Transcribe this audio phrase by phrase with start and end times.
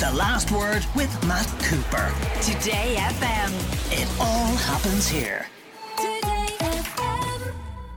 [0.00, 2.14] The Last Word with Matt Cooper.
[2.40, 3.50] Today FM.
[3.90, 5.46] It all happens here.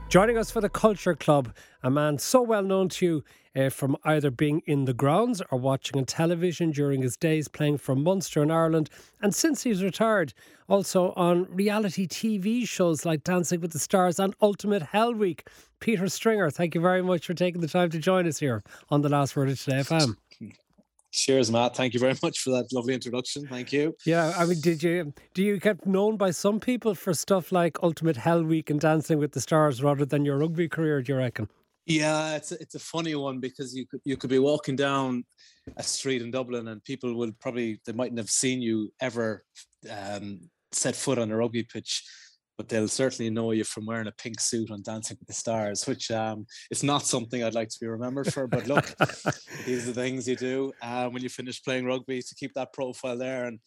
[0.08, 3.96] Joining us for the Culture Club, a man so well known to you uh, from
[4.02, 8.42] either being in the grounds or watching on television during his days playing for Munster
[8.42, 8.90] in Ireland,
[9.20, 10.34] and since he's retired,
[10.68, 15.46] also on reality TV shows like Dancing with the Stars and Ultimate Hell Week.
[15.78, 19.02] Peter Stringer, thank you very much for taking the time to join us here on
[19.02, 20.16] the Last Word of Today FM.
[21.12, 21.76] Cheers, Matt.
[21.76, 23.46] Thank you very much for that lovely introduction.
[23.46, 23.94] Thank you.
[24.06, 27.76] Yeah, I mean, did you do you get known by some people for stuff like
[27.82, 31.02] Ultimate Hell Week and Dancing with the Stars rather than your rugby career?
[31.02, 31.48] Do you reckon?
[31.84, 35.24] Yeah, it's a, it's a funny one because you could you could be walking down
[35.76, 39.44] a street in Dublin and people will probably they mightn't have seen you ever
[39.90, 42.04] um, set foot on a rugby pitch
[42.62, 45.84] but they'll certainly know you from wearing a pink suit on Dancing with the Stars,
[45.84, 48.46] which um, is not something I'd like to be remembered for.
[48.46, 48.84] But look,
[49.66, 52.72] these are the things you do uh, when you finish playing rugby to keep that
[52.72, 53.46] profile there.
[53.46, 53.58] And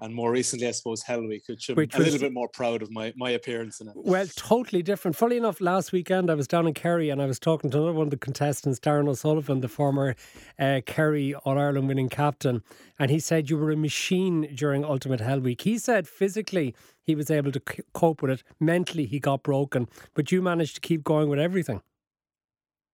[0.00, 2.82] and more recently, I suppose Hell Week, which I'm which a little bit more proud
[2.82, 3.94] of my, my appearance in it.
[3.96, 5.16] Well, totally different.
[5.16, 7.92] Funny enough, last weekend I was down in Kerry and I was talking to another
[7.92, 10.16] one of the contestants, Darren O'Sullivan, the former
[10.58, 12.62] uh, Kerry All Ireland winning captain,
[12.98, 15.62] and he said you were a machine during Ultimate Hell Week.
[15.62, 19.88] He said physically he was able to c- cope with it, mentally he got broken,
[20.14, 21.80] but you managed to keep going with everything.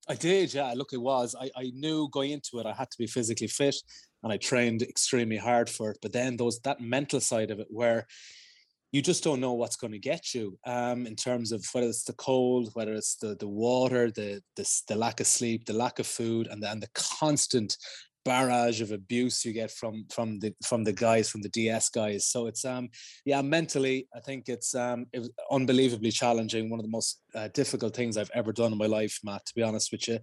[0.09, 0.73] I did, yeah.
[0.75, 1.37] Look, it was.
[1.41, 3.77] I, I knew going into it, I had to be physically fit
[4.23, 5.99] and I trained extremely hard for it.
[6.03, 8.07] But then those that mental side of it, where
[8.93, 12.05] you just don't know what's going to get you um, in terms of whether it's
[12.05, 15.99] the cold, whether it's the the water, the the, the lack of sleep, the lack
[15.99, 17.77] of food, and the, and the constant
[18.25, 22.27] barrage of abuse you get from from the from the guys from the DS guys.
[22.27, 22.89] So it's um
[23.25, 26.71] yeah mentally I think it's um it was unbelievably challenging.
[26.71, 29.47] One of the most uh, difficult things I've ever done in my life, Matt.
[29.47, 30.19] To be honest with you,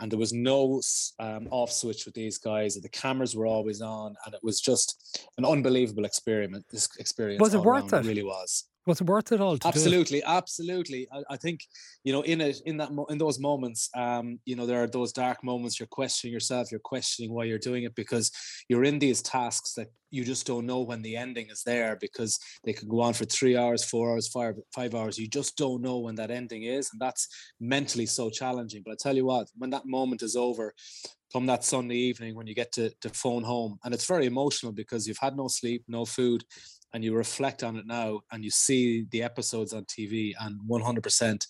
[0.00, 0.80] and there was no
[1.18, 2.74] um, off switch with these guys.
[2.74, 6.64] The cameras were always on, and it was just an unbelievable experiment.
[6.70, 8.04] This experience was it worth it?
[8.04, 9.56] Really was was it worth it all?
[9.64, 11.06] absolutely, absolutely.
[11.12, 11.60] I, I, think
[12.04, 15.12] you know in it in that in those moments, um, you know there are those
[15.12, 15.78] dark moments.
[15.78, 16.70] You're questioning yourself.
[16.70, 18.30] You're questioning why you're doing it because
[18.68, 22.38] you're in these tasks that you just don't know when the ending is there because
[22.64, 25.18] they could go on for three hours, four hours, five five hours.
[25.18, 27.28] You just don't know when that ending is, and that's
[27.60, 28.82] mentally so challenging.
[28.84, 30.74] But I tell you what, when that moment is over,
[31.32, 33.78] come that Sunday evening when you get to, to phone home.
[33.84, 36.44] And it's very emotional because you've had no sleep, no food,
[36.92, 41.46] and you reflect on it now and you see the episodes on TV and 100%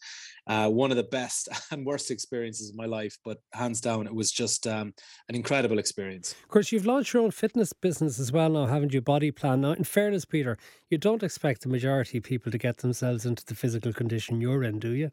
[0.46, 4.14] uh, one of the best and worst experiences of my life, but hands down, it
[4.14, 4.92] was just um,
[5.28, 6.34] an incredible experience.
[6.42, 9.00] Of course, you've launched your own fitness business as well now, haven't you?
[9.00, 9.60] Body Plan.
[9.60, 10.58] Now, in fairness, Peter,
[10.90, 14.64] you don't expect the majority of people to get themselves into the physical condition you're
[14.64, 15.12] in, do you?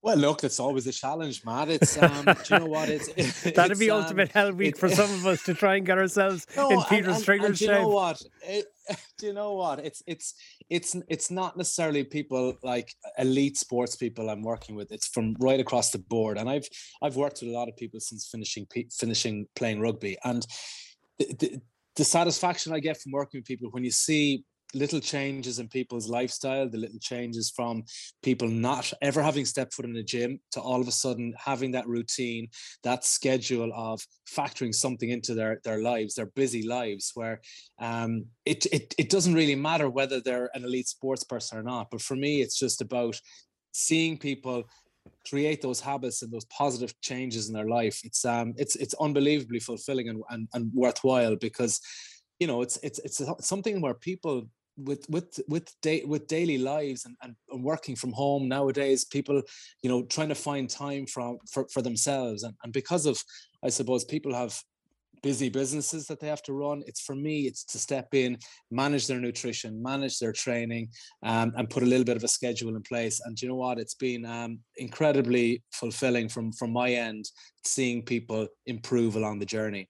[0.00, 1.68] Well, look, that's always a challenge, Matt.
[1.78, 2.88] It's um, do you know what?
[2.88, 5.54] It's, it, that'd it's, be um, ultimate hell week it, for some of us to
[5.54, 7.68] try and get ourselves no, in Peter Stringer's shape.
[7.68, 8.22] You know what?
[8.42, 8.66] It,
[9.18, 9.80] do you know what?
[9.80, 10.34] It's it's
[10.70, 14.92] it's it's not necessarily people like elite sports people I'm working with.
[14.92, 16.68] It's from right across the board, and I've
[17.02, 20.46] I've worked with a lot of people since finishing finishing playing rugby, and
[21.18, 21.60] the, the,
[21.96, 24.44] the satisfaction I get from working with people when you see
[24.74, 27.84] little changes in people's lifestyle, the little changes from
[28.22, 31.72] people not ever having stepped foot in a gym to all of a sudden having
[31.72, 32.48] that routine,
[32.82, 37.40] that schedule of factoring something into their their lives, their busy lives, where
[37.78, 41.88] um, it, it it doesn't really matter whether they're an elite sports person or not.
[41.90, 43.18] But for me, it's just about
[43.72, 44.64] seeing people
[45.28, 48.00] create those habits and those positive changes in their life.
[48.04, 51.80] It's um it's it's unbelievably fulfilling and, and, and worthwhile because
[52.38, 57.04] you know it's it's it's something where people with with with day with daily lives
[57.04, 59.42] and, and, and, working from home nowadays people
[59.82, 62.42] you know trying to find time from for, for themselves.
[62.42, 63.22] And, and because of
[63.64, 64.58] i suppose people have
[65.20, 68.38] busy businesses that they have to run it's for me it's to step in
[68.70, 70.88] manage their nutrition manage their training
[71.24, 73.20] um, and put a little bit of a schedule in place.
[73.24, 73.78] And you know what?
[73.78, 77.24] It's been um, incredibly fulfilling from from my end
[77.64, 79.88] seeing people improve along the journey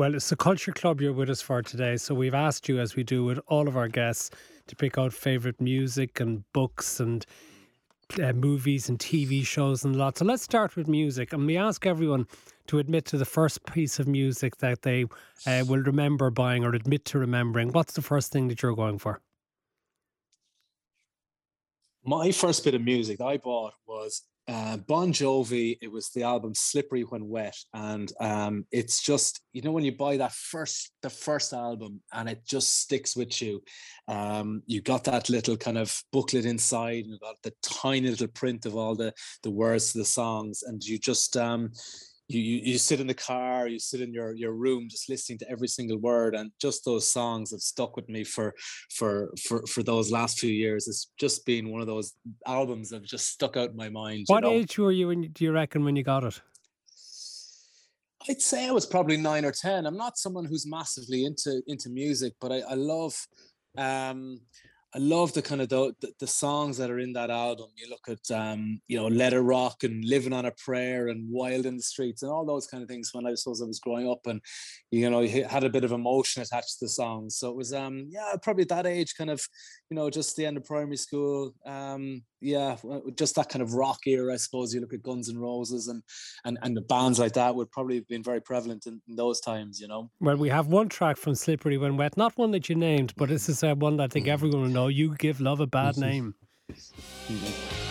[0.00, 1.98] well, it's the Culture Club you're with us for today.
[1.98, 4.30] So we've asked you, as we do with all of our guests,
[4.68, 7.26] to pick out favourite music and books and
[8.18, 10.20] uh, movies and TV shows and lots.
[10.20, 11.34] So let's start with music.
[11.34, 12.26] And we ask everyone
[12.68, 15.04] to admit to the first piece of music that they
[15.46, 17.70] uh, will remember buying or admit to remembering.
[17.70, 19.20] What's the first thing that you're going for?
[22.06, 26.54] My first bit of music I bought was uh, Bon Jovi, it was the album
[26.54, 31.10] "Slippery When Wet," and um, it's just you know when you buy that first the
[31.10, 33.62] first album and it just sticks with you.
[34.08, 38.26] Um, you got that little kind of booklet inside, and you got the tiny little
[38.26, 39.14] print of all the
[39.44, 41.70] the words to the songs, and you just um,
[42.30, 45.38] you, you you sit in the car, you sit in your your room, just listening
[45.38, 48.54] to every single word, and just those songs have stuck with me for
[48.90, 50.86] for for for those last few years.
[50.86, 52.14] It's just been one of those
[52.46, 54.26] albums that have just stuck out in my mind.
[54.28, 54.56] What you know?
[54.56, 55.08] age were you?
[55.08, 56.40] When, do you reckon when you got it?
[58.28, 59.86] I'd say I was probably nine or ten.
[59.86, 63.14] I'm not someone who's massively into into music, but I, I love
[63.76, 64.40] um
[64.92, 67.68] I love the kind of the, the, the songs that are in that album.
[67.76, 71.30] You look at um, you know, Let It Rock and Living on a Prayer and
[71.30, 73.78] Wild in the Streets and all those kind of things when I suppose I was
[73.78, 74.40] growing up and
[74.90, 77.36] you know, you had a bit of emotion attached to the songs.
[77.36, 79.46] So it was um yeah, probably at that age, kind of,
[79.90, 81.54] you know, just the end of primary school.
[81.64, 82.76] Um, yeah,
[83.16, 84.74] just that kind of rock era, I suppose.
[84.74, 86.02] You look at Guns N' Roses and
[86.44, 89.40] and and the bands like that would probably have been very prevalent in, in those
[89.40, 90.10] times, you know.
[90.20, 93.28] Well, we have one track from Slippery When Wet, not one that you named, but
[93.28, 94.88] this is uh, one that I think everyone will know.
[94.88, 96.34] You give love a bad name.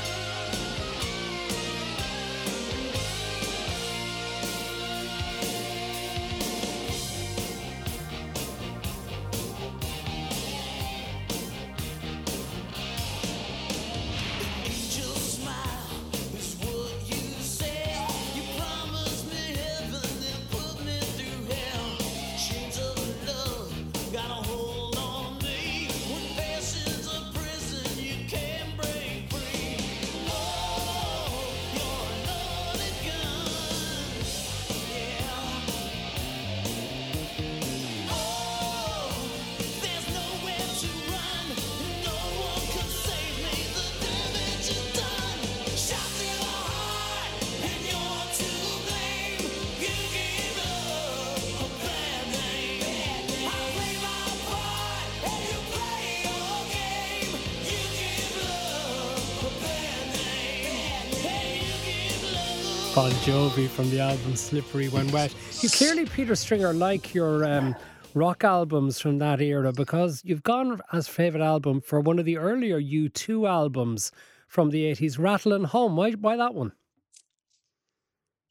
[63.00, 65.34] Bon Jovi from the album Slippery When Wet.
[65.62, 67.74] You clearly, Peter Stringer, like your um,
[68.14, 72.36] rock albums from that era because you've gone as favourite album for one of the
[72.36, 74.12] earlier U2 albums
[74.50, 75.96] from the 80s, Rattle and Hum.
[75.96, 76.74] Why, why that one?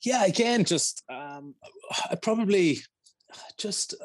[0.01, 1.55] Yeah, again, just um,
[2.11, 2.79] I probably
[3.59, 3.97] just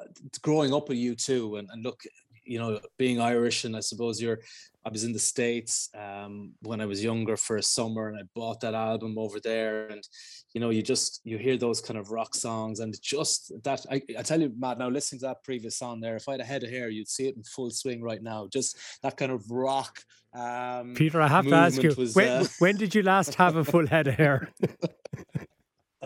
[0.42, 2.04] growing up with U2 and, and look,
[2.44, 4.42] you know, being Irish, and I suppose you're
[4.85, 8.24] I was in the States um, when I was younger for a summer and I
[8.35, 9.88] bought that album over there.
[9.88, 10.06] And,
[10.53, 14.01] you know, you just, you hear those kind of rock songs and just that, I,
[14.18, 16.45] I tell you, Matt, now listening to that previous song there, if I had a
[16.45, 18.47] head of hair, you'd see it in full swing right now.
[18.51, 20.00] Just that kind of rock.
[20.33, 22.45] Um, Peter, I have to ask you, was, when, uh...
[22.59, 24.50] when did you last have a full head of hair?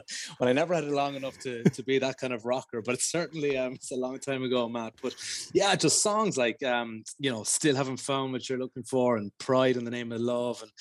[0.40, 2.96] well, I never had it long enough to to be that kind of rocker, but
[2.96, 4.94] it's certainly um, it's a long time ago, Matt.
[5.02, 5.16] But
[5.54, 9.32] yeah, just songs like um, you know, still haven't found what you're looking for, and
[9.38, 10.72] Pride in the Name of Love, and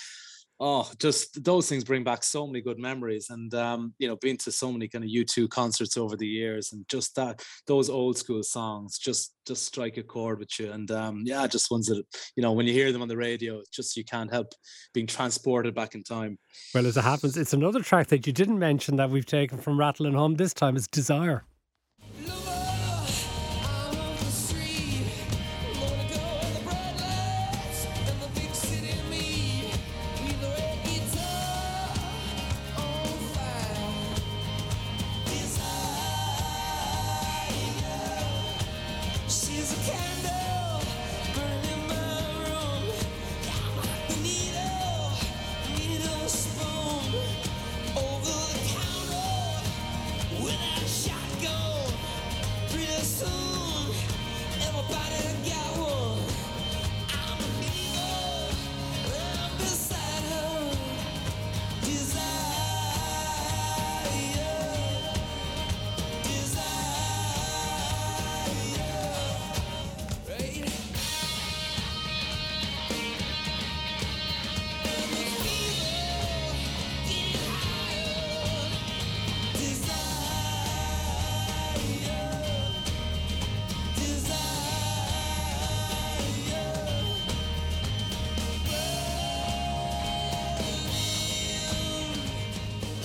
[0.61, 3.29] oh, just those things bring back so many good memories.
[3.31, 6.73] And um, you know, been to so many kind of U2 concerts over the years,
[6.73, 10.73] and just that those old school songs just just strike a chord with you.
[10.73, 12.03] And um, yeah, just ones that
[12.37, 14.53] you know when you hear them on the radio, just you can't help
[14.95, 16.39] being transported back in time.
[16.75, 19.79] Well, as it happens, it's another track that you didn't mention that we've taken from
[19.79, 20.35] Rattle and Hum.
[20.37, 21.45] This time is Desire.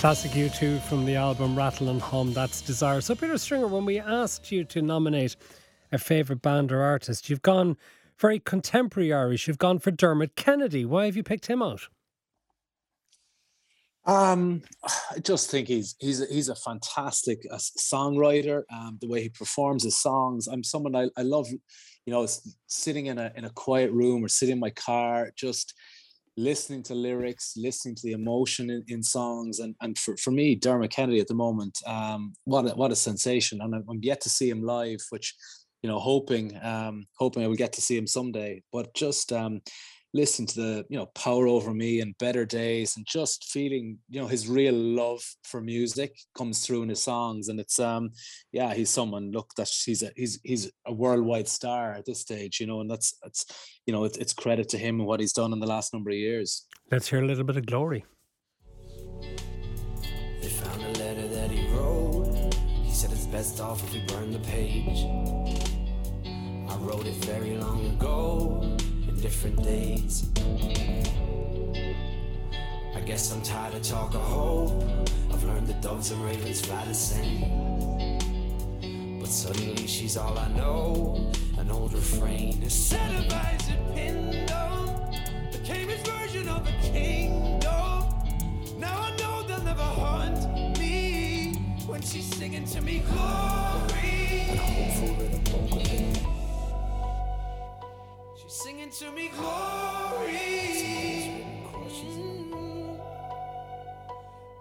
[0.02, 3.02] Classic U2 from the album Rattle and Hum, that's Desire.
[3.02, 5.36] So, Peter Stringer, when we asked you to nominate
[5.92, 7.78] a favourite band or artist, you've gone
[8.18, 9.48] very contemporary Irish.
[9.48, 10.86] You've gone for Dermot Kennedy.
[10.86, 11.82] Why have you picked him out?
[14.08, 18.64] Um, I just think he's he's a, he's a fantastic uh, songwriter.
[18.74, 21.48] Um, the way he performs his songs, I'm someone I, I love.
[21.52, 22.28] You know,
[22.66, 25.76] sitting in a in a quiet room or sitting in my car, just
[26.38, 30.56] listening to lyrics, listening to the emotion in, in songs, and and for, for me,
[30.56, 33.62] Dermot Kennedy at the moment, um, what a, what a sensation!
[33.62, 35.36] And I'm, yet to see him live, which
[35.82, 38.62] you know, hoping um, hoping I will get to see him someday.
[38.72, 39.62] But just um,
[40.14, 44.20] listen to the you know power over me and better days and just feeling you
[44.20, 47.48] know his real love for music comes through in his songs.
[47.48, 48.12] And it's um
[48.52, 52.60] yeah he's someone look that he's a he's he's a worldwide star at this stage
[52.60, 53.46] you know and that's that's
[53.86, 56.10] you know it, it's credit to him and what he's done in the last number
[56.10, 56.68] of years.
[56.92, 58.06] Let's hear a little bit of glory.
[59.22, 62.54] They found a letter that he wrote.
[62.84, 65.06] He said it's best off if we burn the page.
[66.70, 68.78] I wrote it very long ago
[69.22, 70.26] different days.
[72.96, 74.84] I guess I'm tired of talk of hope.
[75.32, 78.20] I've learned that doves and ravens fly the same.
[79.20, 81.32] But suddenly she's all I know.
[81.60, 84.90] An old refrain is set of Isaac Pindom.
[85.52, 87.62] Became his version of a kingdom.
[88.80, 91.54] Now I know they'll never hunt me
[91.86, 94.48] when she's singing to me glory.
[94.50, 95.44] And hopeful with
[98.92, 101.46] to me glory.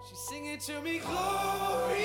[0.07, 1.99] She's singing to me glory.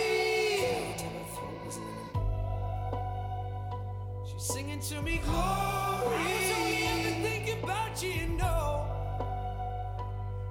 [4.27, 5.35] She's singing to me glory.
[5.35, 8.87] I only ever thinking about you, you know.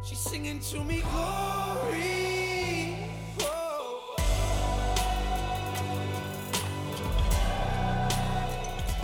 [0.01, 2.44] She's singing to me glory.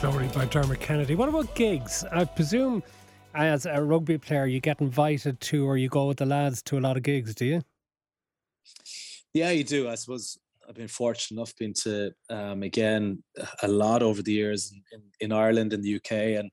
[0.01, 1.13] Glory by Dermot Kennedy.
[1.13, 2.03] What about gigs?
[2.11, 2.81] I presume
[3.35, 6.79] as a rugby player you get invited to or you go with the lads to
[6.79, 7.61] a lot of gigs, do you?
[9.31, 9.87] Yeah, you do.
[9.87, 13.21] I suppose I've been fortunate enough been to um, again
[13.61, 16.49] a lot over the years in, in, Ireland and the UK and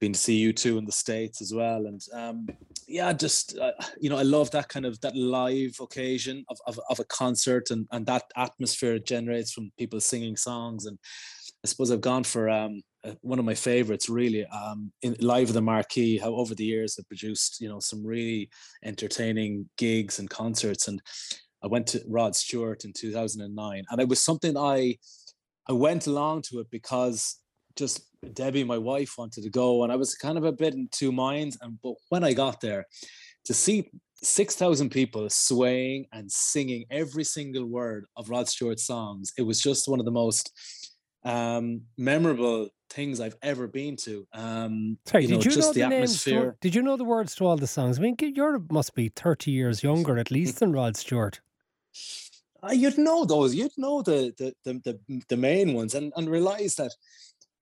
[0.00, 1.86] been to see U2 in the States as well.
[1.86, 2.46] And um,
[2.86, 6.78] yeah, just uh, you know, I love that kind of that live occasion of, of,
[6.88, 10.96] of a concert and, and that atmosphere it generates from people singing songs and
[11.64, 15.48] I suppose I've gone for um, uh, one of my favorites, really, um, in live
[15.48, 16.18] of the marquee.
[16.18, 18.48] How over the years have produced, you know, some really
[18.84, 20.88] entertaining gigs and concerts.
[20.88, 21.02] And
[21.62, 24.96] I went to Rod Stewart in 2009, and it was something I
[25.68, 27.36] I went along to it because
[27.76, 28.02] just
[28.34, 31.12] Debbie, my wife, wanted to go, and I was kind of a bit in two
[31.12, 31.58] minds.
[31.60, 32.86] And but when I got there,
[33.44, 33.90] to see
[34.22, 39.88] 6,000 people swaying and singing every single word of Rod Stewart's songs, it was just
[39.88, 40.52] one of the most
[41.24, 44.26] um, memorable things I've ever been to.
[44.32, 46.24] Um, Sorry, you know, did you know the, the names?
[46.24, 47.98] To, did you know the words to all the songs?
[47.98, 51.40] I mean, you must be thirty years younger at least than Rod Stewart.
[52.62, 53.54] Uh, you'd know those.
[53.54, 56.92] You'd know the the the the, the main ones, and and realize that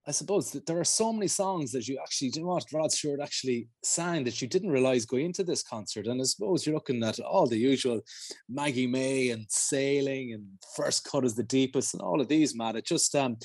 [0.08, 3.20] I suppose that there are so many songs that you actually you know Rod Stewart
[3.20, 6.06] actually sang that you didn't realize going into this concert.
[6.06, 8.00] And I suppose you're looking at all the usual
[8.48, 10.44] Maggie May and Sailing and
[10.76, 12.76] First Cut is the Deepest and all of these, Matt.
[12.76, 13.36] It just um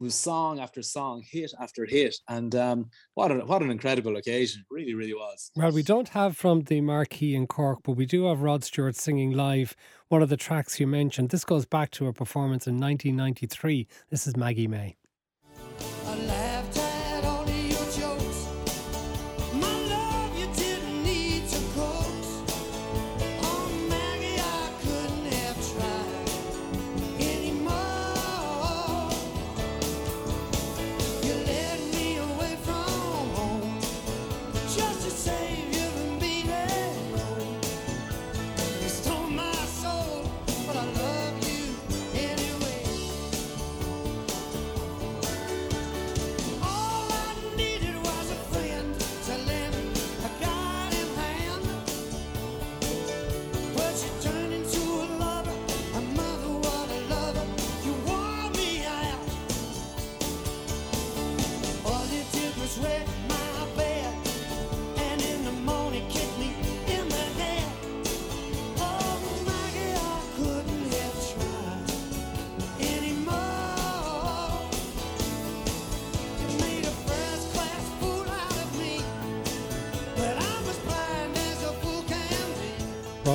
[0.00, 2.14] was song after song, hit after hit.
[2.28, 4.60] And um what an what an incredible occasion.
[4.60, 5.50] It really, really was.
[5.56, 8.96] Well, we don't have from the marquee in Cork, but we do have Rod Stewart
[8.96, 9.74] singing live
[10.08, 11.30] one of the tracks you mentioned.
[11.30, 13.88] This goes back to a performance in 1993.
[14.10, 14.96] This is Maggie May.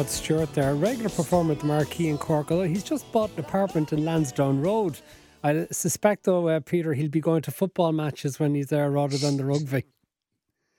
[0.07, 3.29] Rod Stewart there, a regular performer at the Marquee in Cork, although he's just bought
[3.33, 4.97] an apartment in Lansdowne Road.
[5.43, 9.17] I suspect, though, uh, Peter, he'll be going to football matches when he's there rather
[9.17, 9.83] than the rugby.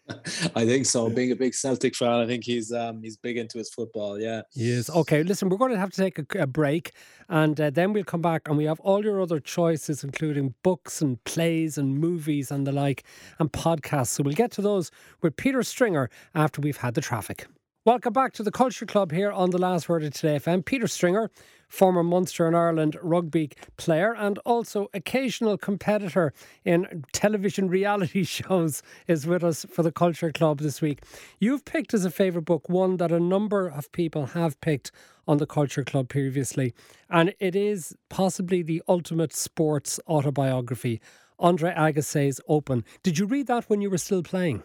[0.57, 1.11] I think so.
[1.11, 4.19] Being a big Celtic fan, I think he's um, he's big into his football.
[4.19, 4.41] Yeah.
[4.55, 4.89] Yes.
[4.89, 5.23] Okay.
[5.23, 6.93] Listen, we're going to have to take a, a break,
[7.29, 11.03] and uh, then we'll come back, and we have all your other choices, including books
[11.03, 13.05] and plays and movies and the like,
[13.39, 14.09] and podcasts.
[14.09, 17.47] So we'll get to those with Peter Stringer after we've had the traffic.
[17.85, 20.65] Welcome back to the Culture Club here on the Last Word of Today FM.
[20.65, 21.31] Peter Stringer,
[21.69, 29.29] former Munster and Ireland rugby player and also occasional competitor in television reality shows, is
[29.29, 31.03] with us for the Culture Club this week.
[31.39, 34.91] You've picked as a favourite book one that a number of people have picked
[35.29, 36.75] on the Culture Club previously,
[37.09, 41.01] and it is possibly the ultimate sports autobiography.
[41.39, 42.85] Andre Agassi's Open.
[43.05, 44.65] Did you read that when you were still playing?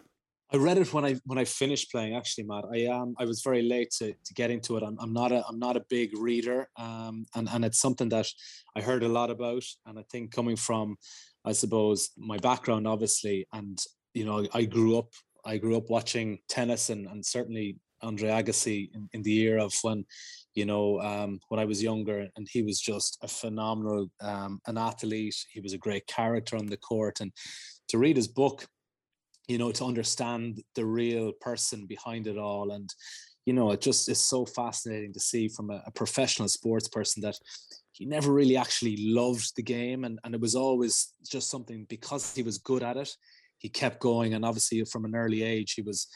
[0.52, 2.14] I read it when I when I finished playing.
[2.14, 4.82] Actually, Matt, I um I was very late to, to get into it.
[4.82, 8.26] I'm, I'm not a I'm not a big reader, um, and and it's something that
[8.76, 10.96] I heard a lot about, and I think coming from,
[11.44, 13.78] I suppose, my background, obviously, and
[14.12, 15.08] you know, I grew up
[15.44, 19.72] I grew up watching tennis, and and certainly Andre Agassi in, in the year of
[19.82, 20.04] when,
[20.54, 24.78] you know, um, when I was younger, and he was just a phenomenal um, an
[24.78, 25.36] athlete.
[25.50, 27.32] He was a great character on the court, and
[27.88, 28.66] to read his book
[29.46, 32.72] you know, to understand the real person behind it all.
[32.72, 32.92] And,
[33.44, 37.22] you know, it just is so fascinating to see from a, a professional sports person
[37.22, 37.38] that
[37.92, 40.04] he never really actually loved the game.
[40.04, 43.14] And, and it was always just something because he was good at it,
[43.58, 44.34] he kept going.
[44.34, 46.08] And obviously, from an early age, he was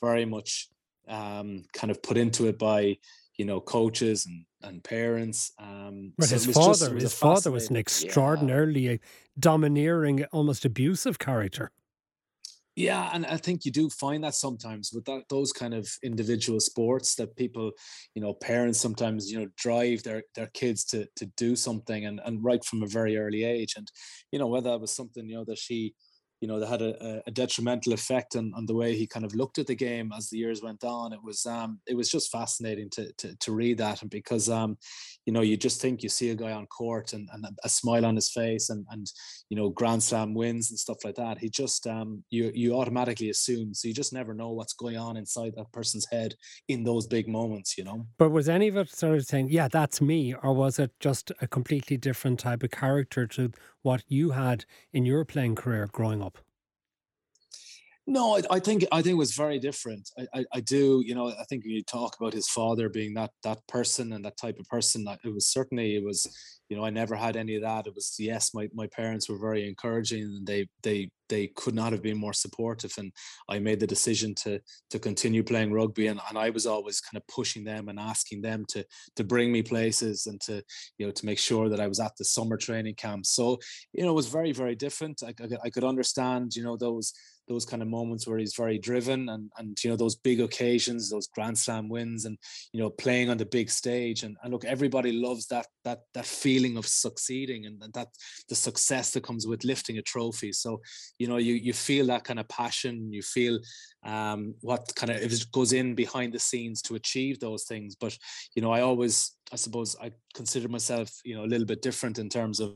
[0.00, 0.68] very much
[1.08, 2.98] um, kind of put into it by,
[3.36, 5.52] you know, coaches and, and parents.
[5.58, 8.96] Um, but so his father, just, his father was an extraordinarily yeah.
[9.38, 11.70] domineering, almost abusive character.
[12.76, 16.60] Yeah, and I think you do find that sometimes with that those kind of individual
[16.60, 17.72] sports that people,
[18.14, 22.20] you know, parents sometimes you know drive their their kids to to do something and
[22.24, 23.90] and right from a very early age, and
[24.30, 25.94] you know whether that was something you know that she
[26.42, 29.34] you know, that had a, a detrimental effect on, on the way he kind of
[29.34, 31.14] looked at the game as the years went on.
[31.14, 34.76] It was um, it was just fascinating to, to, to read that, and because um,
[35.26, 38.06] you know, you just think you see a guy on court and, and a smile
[38.06, 39.10] on his face, and and
[39.50, 41.38] you know, Grand Slam wins and stuff like that.
[41.38, 45.16] He just um, you you automatically assume, so you just never know what's going on
[45.16, 46.34] inside that person's head
[46.68, 48.06] in those big moments, you know.
[48.18, 51.32] But was any of it sort of saying, "Yeah, that's me," or was it just
[51.42, 53.50] a completely different type of character to
[53.82, 56.38] what you had in your playing career growing up?
[58.08, 60.08] No, I, I, think I think it was very different.
[60.16, 63.32] I, I, I, do, you know, I think you talk about his father being that
[63.42, 65.04] that person and that type of person.
[65.24, 66.24] It was certainly it was,
[66.68, 67.88] you know, I never had any of that.
[67.88, 71.90] It was yes, my, my parents were very encouraging and they they they could not
[71.90, 72.92] have been more supportive.
[72.96, 73.10] And
[73.48, 77.20] I made the decision to to continue playing rugby and, and I was always kind
[77.20, 78.84] of pushing them and asking them to
[79.16, 80.62] to bring me places and to
[80.98, 83.26] you know to make sure that I was at the summer training camp.
[83.26, 83.58] So
[83.92, 85.24] you know, it was very very different.
[85.24, 87.12] I, I, I could understand you know those
[87.48, 91.10] those kind of moments where he's very driven and and you know those big occasions
[91.10, 92.36] those grand slam wins and
[92.72, 94.22] you know playing on the big stage.
[94.22, 98.08] And, and look everybody loves that that that feeling of succeeding and, and that
[98.48, 100.52] the success that comes with lifting a trophy.
[100.52, 100.80] So
[101.18, 103.12] you know you you feel that kind of passion.
[103.12, 103.58] You feel
[104.04, 107.94] um what kind of it goes in behind the scenes to achieve those things.
[107.94, 108.16] But
[108.54, 112.18] you know i always i suppose i consider myself you know a little bit different
[112.18, 112.74] in terms of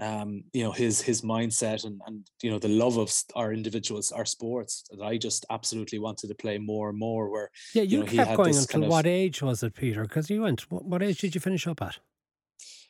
[0.00, 4.10] um, you know his his mindset and and you know the love of our individuals,
[4.12, 7.28] our sports that I just absolutely wanted to play more and more.
[7.30, 10.02] Where yeah, you, you know, kept going until kind of, what age was it, Peter?
[10.02, 10.70] Because you went.
[10.70, 11.98] What, what age did you finish up at?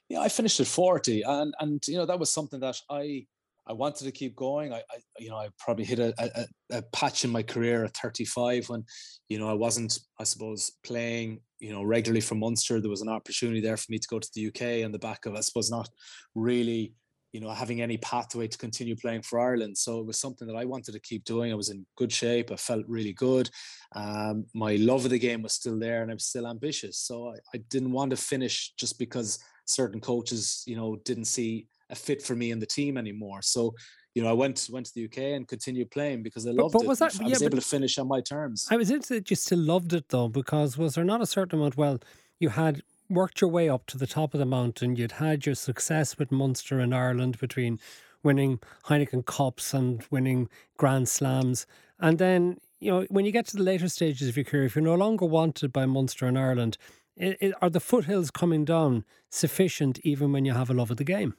[0.08, 3.26] Yeah, I finished at forty, and and you know that was something that I
[3.66, 4.72] I wanted to keep going.
[4.72, 7.96] I, I you know, I probably hit a, a, a, patch in my career at
[7.96, 8.84] 35 when,
[9.28, 12.80] you know, I wasn't, I suppose, playing, you know, regularly for Munster.
[12.80, 15.26] There was an opportunity there for me to go to the UK on the back
[15.26, 15.88] of, I suppose, not
[16.34, 16.94] really
[17.32, 19.78] you know, having any pathway to continue playing for Ireland.
[19.78, 21.52] So it was something that I wanted to keep doing.
[21.52, 22.50] I was in good shape.
[22.50, 23.48] I felt really good.
[23.94, 26.98] Um, my love of the game was still there, and I was still ambitious.
[26.98, 31.68] So I, I didn't want to finish just because certain coaches, you know, didn't see
[31.90, 33.42] a fit for me in the team anymore.
[33.42, 33.74] So
[34.14, 36.80] you know, I went went to the UK and continued playing because I loved but,
[36.80, 37.12] but was it.
[37.12, 38.66] That, I was able to finish on my terms.
[38.70, 41.58] I was interested that you still loved it though, because was there not a certain
[41.58, 41.76] amount?
[41.76, 42.00] Well,
[42.38, 44.96] you had worked your way up to the top of the mountain.
[44.96, 47.78] You'd had your success with Munster and Ireland between
[48.22, 51.66] winning Heineken Cups and winning Grand Slams.
[51.98, 54.74] And then, you know, when you get to the later stages of your career, if
[54.74, 56.78] you're no longer wanted by Munster and Ireland,
[57.16, 60.96] it, it, are the foothills coming down sufficient even when you have a love of
[60.96, 61.34] the game?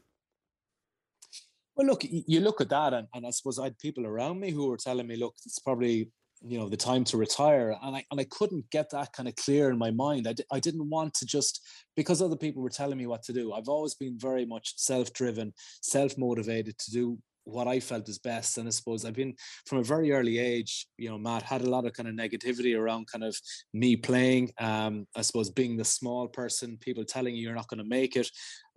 [1.76, 4.52] Well, look, you look at that, and, and I suppose I had people around me
[4.52, 6.12] who were telling me, look, it's probably
[6.44, 9.36] you know the time to retire and i and i couldn't get that kind of
[9.36, 11.62] clear in my mind I d- I didn't want to just
[11.96, 15.54] because other people were telling me what to do i've always been very much self-driven
[15.82, 18.58] self-motivated to do what I felt is best.
[18.58, 21.70] And I suppose I've been from a very early age, you know, Matt had a
[21.70, 23.36] lot of kind of negativity around kind of
[23.74, 24.52] me playing.
[24.60, 28.16] Um, I suppose being the small person, people telling you you're not going to make
[28.16, 28.30] it.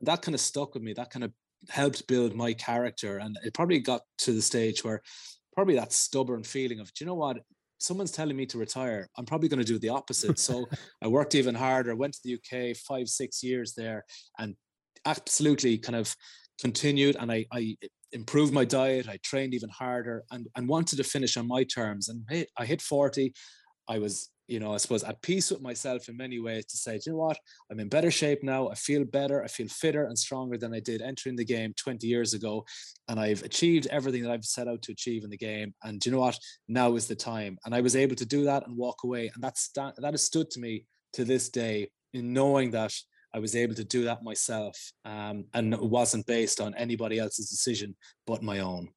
[0.02, 0.94] That kind of stuck with me.
[0.94, 1.33] That kind of
[1.68, 3.18] helped build my character.
[3.18, 5.03] And it probably got to the stage where
[5.55, 7.38] probably that stubborn feeling of, do you know what?
[7.79, 9.09] Someone's telling me to retire.
[9.16, 10.38] I'm probably going to do the opposite.
[10.38, 10.66] So
[11.03, 14.05] I worked even harder, went to the UK five, six years there
[14.38, 14.55] and
[15.05, 16.14] absolutely kind of
[16.61, 17.77] continued and I, I
[18.12, 19.09] improved my diet.
[19.09, 22.09] I trained even harder and, and wanted to finish on my terms.
[22.09, 22.24] And
[22.57, 23.35] I hit 40.
[23.88, 27.00] I was, you know, I suppose at peace with myself in many ways to say,
[27.04, 27.38] you know what,
[27.70, 28.68] I'm in better shape now.
[28.68, 29.42] I feel better.
[29.42, 32.64] I feel fitter and stronger than I did entering the game 20 years ago.
[33.09, 35.74] And I've achieved everything that I've set out to achieve in the game.
[35.83, 36.38] And you know what?
[36.68, 37.59] Now is the time.
[37.64, 39.30] And I was able to do that and walk away.
[39.35, 42.94] And that's that, that has stood to me to this day in knowing that
[43.35, 47.50] I was able to do that myself, um, and it wasn't based on anybody else's
[47.50, 47.96] decision
[48.28, 48.90] but my own.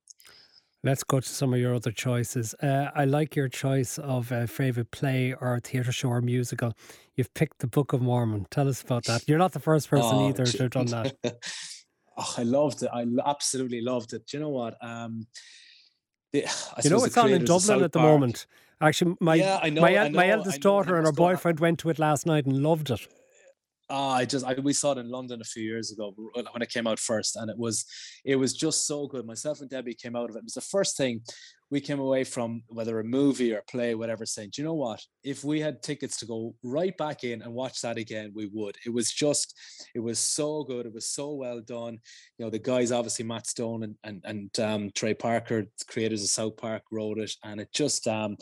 [0.84, 2.54] Let's go to some of your other choices.
[2.56, 6.74] Uh, I like your choice of a favourite play or theatre show or musical.
[7.16, 8.46] You've picked the Book of Mormon.
[8.52, 9.28] Tell us about that.
[9.28, 11.16] You're not the first person oh, either to have done that.
[12.18, 12.90] oh, I loved it.
[12.94, 14.28] I absolutely loved it.
[14.28, 14.78] Do you know what?
[14.84, 15.26] Um,
[16.32, 16.46] the,
[16.84, 18.12] you know, it's on in Dublin at the Park.
[18.12, 18.46] moment.
[18.80, 22.28] Actually, my yeah, know, my, my eldest daughter and her boyfriend went to it last
[22.28, 23.08] night and loved it.
[23.90, 26.70] Oh, I just I, we saw it in London a few years ago when it
[26.70, 27.86] came out first, and it was
[28.26, 29.26] it was just so good.
[29.26, 30.40] Myself and Debbie came out of it.
[30.40, 31.22] It was the first thing
[31.70, 35.02] we came away from whether a movie or play, whatever, saying, Do you know what?
[35.24, 38.76] If we had tickets to go right back in and watch that again, we would.
[38.86, 39.54] It was just,
[39.94, 40.86] it was so good.
[40.86, 42.00] It was so well done.
[42.38, 46.30] You know, the guys, obviously Matt Stone and and, and um, Trey Parker, creators of
[46.30, 48.38] South Park, wrote it, and it just um,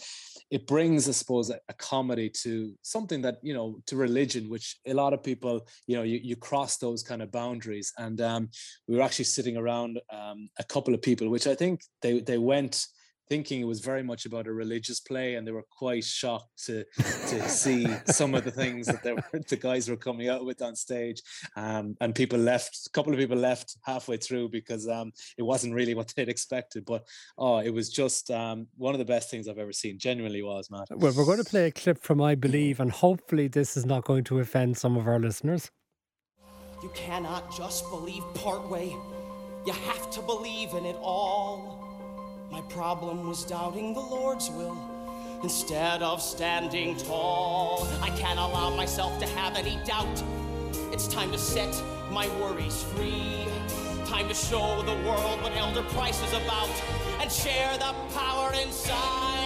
[0.52, 4.78] it brings, I suppose, a, a comedy to something that you know to religion, which
[4.86, 7.92] a lot of people, you know, you, you cross those kind of boundaries.
[7.98, 8.50] And um,
[8.88, 12.38] we were actually sitting around um, a couple of people, which I think they they
[12.38, 12.86] went
[13.28, 16.84] thinking it was very much about a religious play, and they were quite shocked to
[17.30, 20.76] to see some of the things that were, the guys were coming out with on
[20.76, 21.22] stage.
[21.56, 22.88] Um, and people left.
[22.88, 26.86] A couple of people left halfway through because um, it wasn't really what they'd expected.
[26.86, 27.06] But
[27.38, 29.98] oh, it was just um, one of the best things I've ever seen.
[29.98, 30.88] Genuinely was, Matt.
[30.92, 34.06] Well, we're going to play a clip from I Believe, and hopefully this is not
[34.06, 35.72] going to offend some of our listeners.
[36.84, 38.96] You cannot just believe part way.
[39.66, 41.85] You have to believe in it all.
[42.52, 44.78] My problem was doubting the Lord's will
[45.44, 47.88] instead of standing tall.
[48.02, 50.24] I can't allow myself to have any doubt.
[50.92, 51.74] It's time to set
[52.12, 53.46] my worries free.
[54.06, 56.70] Time to show the world what Elder Price is about
[57.20, 59.45] and share the power inside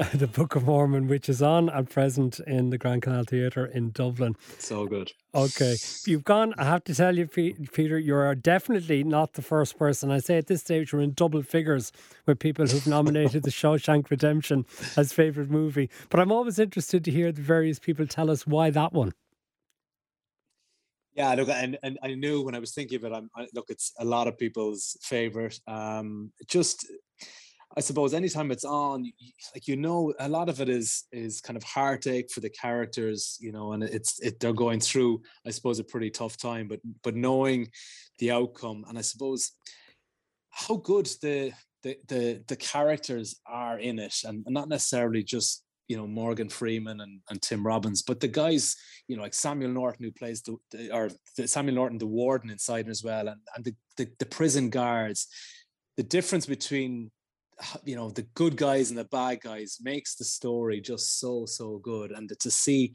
[0.14, 3.90] the Book of Mormon, which is on at present in the Grand Canal Theatre in
[3.90, 4.34] Dublin.
[4.58, 5.12] So good.
[5.34, 5.76] Okay.
[6.06, 10.10] You've gone, I have to tell you, Peter, you're definitely not the first person.
[10.10, 11.92] I say at this stage we're in double figures
[12.24, 14.64] with people who've nominated The Shawshank Redemption
[14.96, 15.90] as favourite movie.
[16.08, 19.12] But I'm always interested to hear the various people tell us why that one.
[21.14, 23.66] Yeah, look, and, and I knew when I was thinking of it, I'm I, look,
[23.68, 25.60] it's a lot of people's favorite.
[25.66, 26.86] Um, just
[27.76, 29.12] I suppose anytime it's on,
[29.54, 33.38] like you know, a lot of it is is kind of heartache for the characters,
[33.40, 36.66] you know, and it's it they're going through, I suppose, a pretty tough time.
[36.66, 37.68] But but knowing
[38.18, 39.52] the outcome, and I suppose
[40.50, 41.52] how good the
[41.84, 47.00] the the, the characters are in it, and not necessarily just you know Morgan Freeman
[47.00, 48.74] and, and Tim Robbins, but the guys,
[49.06, 52.50] you know, like Samuel Norton who plays the, the or the, Samuel Norton, the warden
[52.50, 55.28] inside as well, and and the, the the prison guards.
[55.96, 57.10] The difference between
[57.84, 61.78] you know the good guys and the bad guys makes the story just so so
[61.78, 62.12] good.
[62.12, 62.94] And to see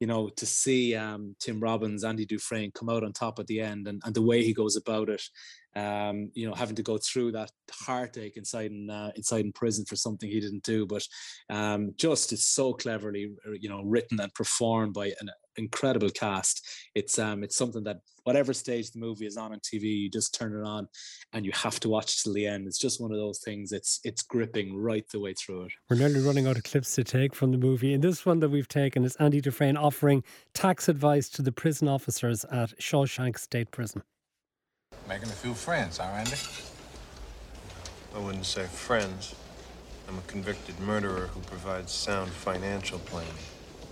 [0.00, 3.60] you know to see um, tim robbins andy dufresne come out on top at the
[3.60, 5.22] end and, and the way he goes about it
[5.76, 9.84] um, you know having to go through that heartache inside in uh, inside in prison
[9.84, 11.06] for something he didn't do but
[11.50, 16.66] um, just it's so cleverly you know written and performed by an incredible cast.
[16.94, 20.34] It's um it's something that whatever stage the movie is on on TV, you just
[20.34, 20.88] turn it on
[21.32, 22.66] and you have to watch till the end.
[22.66, 23.72] It's just one of those things.
[23.72, 25.72] It's it's gripping right the way through it.
[25.88, 27.94] We're nearly running out of clips to take from the movie.
[27.94, 31.88] And this one that we've taken is Andy Dufresne offering tax advice to the prison
[31.88, 34.02] officers at Shawshank State Prison.
[35.06, 36.36] Making a few friends, huh, Andy?
[38.14, 39.34] I wouldn't say friends.
[40.08, 43.28] I'm a convicted murderer who provides sound financial planning.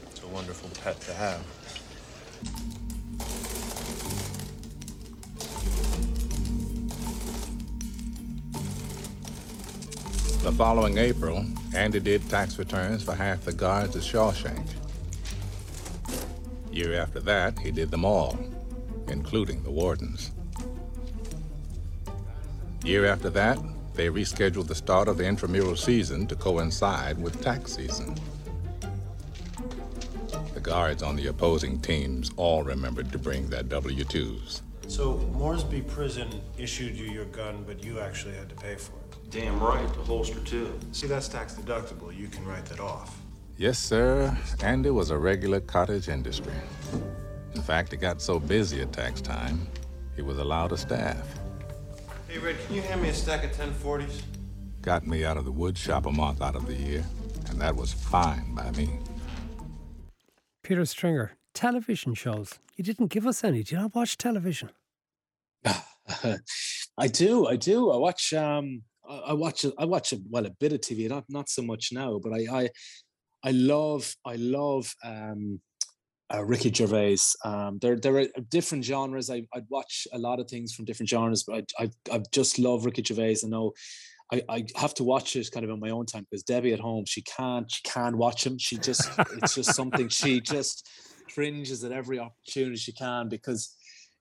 [0.07, 1.43] It's a wonderful pet to have.
[10.43, 11.45] The following April,
[11.75, 14.67] Andy did tax returns for half the guards at Shawshank.
[16.73, 18.39] Year after that, he did them all,
[19.09, 20.31] including the wardens.
[22.85, 23.59] Year after that,
[23.95, 28.17] they rescheduled the start of the intramural season to coincide with tax season.
[30.55, 34.63] The guards on the opposing teams all remembered to bring their W 2s.
[34.89, 39.31] So, Moresby Prison issued you your gun, but you actually had to pay for it.
[39.31, 40.77] Damn right, the holster too.
[40.91, 42.15] See, that's tax deductible.
[42.17, 43.17] You can write that off.
[43.59, 44.37] Yes, sir.
[44.61, 46.53] Andy was a regular cottage industry.
[47.55, 49.69] In fact, it got so busy at tax time,
[50.17, 51.39] he was allowed a staff.
[52.33, 54.23] Hey, Red, can you hand me a stack of 1040s?
[54.81, 57.05] Got me out of the wood shop a month out of the year,
[57.51, 58.89] and that was fine by me.
[60.63, 62.55] Peter Stringer, television shows.
[62.75, 63.63] You didn't give us any.
[63.63, 64.71] Do you not watch television?
[66.97, 67.91] I do, I do.
[67.91, 71.25] I watch um I I watch I watch a, well a bit of TV, not
[71.29, 72.69] not so much now, but I I
[73.45, 75.61] I love I love um
[76.33, 77.19] uh, Ricky Gervais.
[77.45, 79.31] Um, there there are different genres.
[79.31, 82.59] I I'd watch a lot of things from different genres, but I I I just
[82.59, 83.37] love Ricky Gervais.
[83.45, 83.73] I know.
[84.33, 86.81] I, I have to watch it kind of on my own time because Debbie at
[86.81, 90.89] home she can't she can't watch him she just it's just something she just
[91.35, 93.77] cringes at every opportunity she can because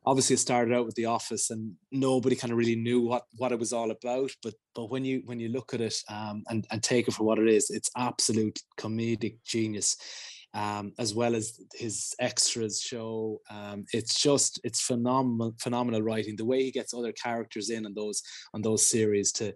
[0.06, 3.54] obviously it started out with the office and nobody kind of really knew what what
[3.54, 6.68] it was all about but but when you when you look at it um and
[6.72, 9.96] and take it for what it is it's absolute comedic genius
[10.54, 13.40] um as well as his extras show.
[13.50, 16.36] Um it's just it's phenomenal phenomenal writing.
[16.36, 18.22] The way he gets other characters in on those
[18.54, 19.54] on those series to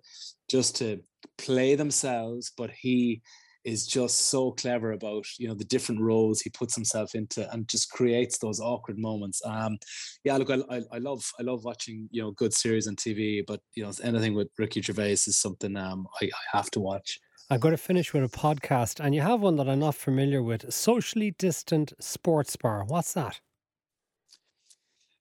[0.49, 1.01] just to
[1.38, 3.21] play themselves but he
[3.65, 7.67] is just so clever about you know the different roles he puts himself into and
[7.67, 9.41] just creates those awkward moments.
[9.43, 9.77] Um
[10.23, 13.60] yeah look I, I, love i love watching you know good series on tv but
[13.75, 17.60] you know anything with ricky gervais is something um i, I have to watch I'm
[17.60, 20.73] going to finish with a podcast, and you have one that I'm not familiar with
[20.73, 22.86] Socially Distant Sports Bar.
[22.86, 23.39] What's that?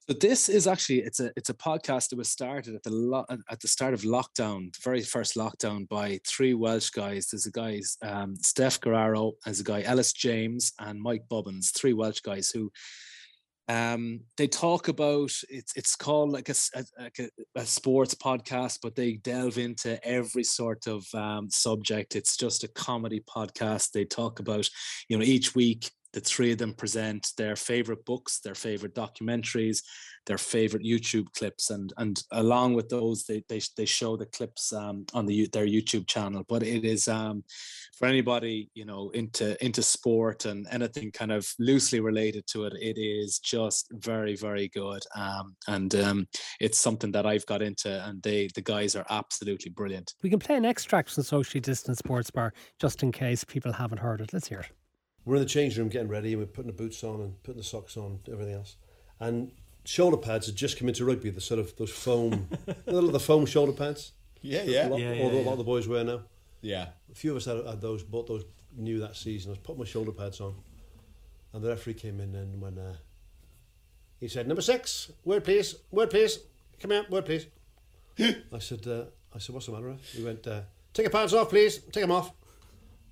[0.09, 3.27] So this is actually it's a it's a podcast that was started at the lo-
[3.29, 7.27] at the start of lockdown, the very first lockdown, by three Welsh guys.
[7.27, 11.73] There's a guy um, Steph Guerrero, there's a guy Elis James, and Mike Bubbins.
[11.73, 12.73] Three Welsh guys who
[13.69, 16.55] um they talk about it's it's called like a,
[17.01, 22.17] like a, a sports podcast but they delve into every sort of um subject.
[22.17, 23.93] It's just a comedy podcast.
[23.93, 24.69] They talk about
[25.09, 29.83] you know each week the three of them present their favorite books their favorite documentaries
[30.27, 34.73] their favorite youtube clips and and along with those they they, they show the clips
[34.73, 37.45] um on the their youtube channel but it is um
[37.99, 42.73] for anybody you know into into sport and anything kind of loosely related to it
[42.81, 46.27] it is just very very good um and um
[46.61, 50.39] it's something that i've got into and they the guys are absolutely brilliant We can
[50.39, 54.33] play an extract from Socially Distant Sports Bar just in case people haven't heard it.
[54.33, 54.84] Let's hear it.
[55.25, 57.61] We're in the change room getting ready and we're putting the boots on and putting
[57.61, 58.77] the socks on, everything else.
[59.21, 59.53] And
[59.85, 62.49] shoulder pads had just come into rugby, the sort of those foam,
[62.87, 64.13] you know, the foam shoulder pads.
[64.43, 64.87] Yeah, A yeah.
[64.89, 65.53] lot, Yeah, all, yeah, a lot yeah.
[65.53, 66.21] of the boys wear now.
[66.61, 66.89] Yeah.
[67.11, 68.45] A few of us had, had those, bought those
[68.77, 69.51] new that season.
[69.51, 70.55] I was putting my shoulder pads on.
[71.53, 72.97] And the referee came in and when uh,
[74.21, 76.39] he said, number six, word please, word please,
[76.81, 77.47] come here, word please.
[78.19, 79.87] I said, uh, I said, what's the matter?
[79.89, 82.33] Ref?" He went, uh, take your pads off, please, take them off.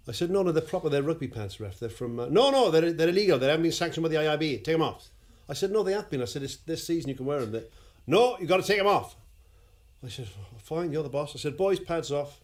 [0.08, 1.78] I said, no, no, they're proper, they're rugby pants, ref.
[1.78, 3.38] They're from, uh, no, no, they're, they're illegal.
[3.38, 4.64] They haven't been sanctioned by the IRB.
[4.64, 5.10] Take them off.
[5.48, 6.22] I said, no, they have been.
[6.22, 7.52] I said, this, season you can wear them.
[7.52, 7.64] They,
[8.06, 9.16] no, you've got to take them off.
[10.04, 11.36] I said, fine, you're the boss.
[11.36, 12.40] I said, boys, pads off.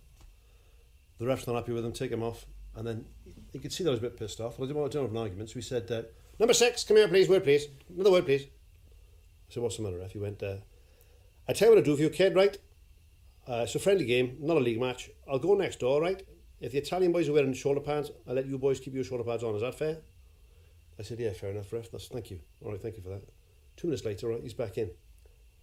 [1.19, 2.47] The ref's not happy with them, take them off.
[2.77, 3.05] And then
[3.53, 4.61] you could see that I was a bit pissed off.
[4.61, 6.03] I didn't want to have an argument, so we said, uh,
[6.39, 7.67] number six, come here, please, word, please.
[7.93, 8.45] Another word, please.
[8.45, 10.13] I said, what's the matter, ref?
[10.13, 10.57] He went, uh,
[11.49, 12.57] I tell you what I do for you, kid, right?
[13.49, 15.11] Uh, it's a friendly game, not a league match.
[15.29, 16.23] I'll go next door, right?
[16.61, 19.25] If the Italian boys are wearing shoulder pads, I'll let you boys keep your shoulder
[19.25, 19.55] pads on.
[19.55, 19.99] Is that fair?
[20.99, 21.91] I said, yeah, fair enough, ref.
[21.91, 22.41] That's, thank you.
[22.65, 23.23] All right, thank you for that.
[23.77, 24.91] Two minutes later, all right, he's back in.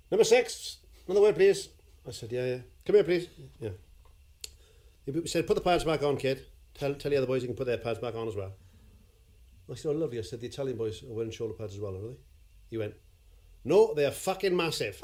[0.10, 0.77] Number six,
[1.08, 1.69] another word, please.
[2.08, 2.58] I said, yeah, yeah.
[2.86, 3.27] Come here, please.
[3.60, 3.69] Yeah.
[5.05, 6.45] He said, put the pads back on, kid.
[6.73, 8.53] Tell, tell the other boys you can put their pads back on as well.
[9.69, 10.19] I said, oh, lovely.
[10.19, 12.15] I said, the Italian boys are wearing shoulder pads as well, are they?
[12.69, 12.93] He went,
[13.63, 14.99] no, they're fucking massive.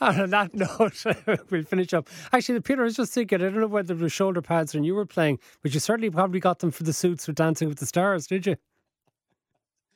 [0.00, 1.04] And on that note,
[1.50, 2.08] we'll finish up.
[2.32, 4.94] Actually, Peter, I was just thinking, I don't know whether was shoulder pads when you
[4.94, 7.86] were playing, but you certainly probably got them for the suits with Dancing with the
[7.86, 8.56] Stars, did you?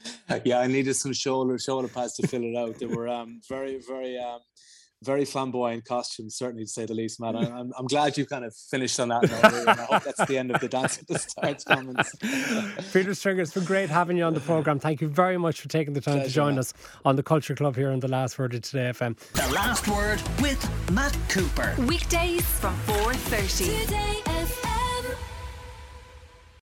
[0.44, 3.80] yeah i needed some shoulder shoulder pads to fill it out they were um very
[3.80, 4.40] very um
[5.04, 7.36] very flamboyant costume, certainly to say the least, Matt.
[7.36, 9.54] I'm, I'm glad you kind of finished on that note.
[9.68, 12.14] and I hope that's the end of the dance with the stars comments.
[12.92, 14.78] Peter Stringer, it's been great having you on the programme.
[14.78, 16.60] Thank you very much for taking the time Pleasure, to join Matt.
[16.60, 19.16] us on the Culture Club here on The Last Word of Today FM.
[19.32, 21.74] The Last Word with Matt Cooper.
[21.86, 23.84] Weekdays from 4.30.
[23.84, 24.33] Today